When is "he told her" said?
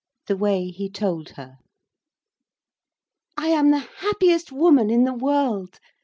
0.71-1.59